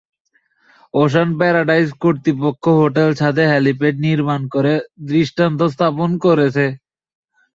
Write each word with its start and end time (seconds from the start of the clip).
Ocean 0.93 1.29
Paradise 1.39 1.89
কর্তৃপক্ষ 2.03 2.63
হোটেলের 2.79 3.17
ছাদে 3.19 3.43
হেলিপ্যাড 3.51 3.95
নির্মাণ 4.05 4.41
করে 4.53 4.73
দৃষ্টান্ত 5.09 5.59
স্থাপন 5.73 6.09
করেছে। 6.25 6.65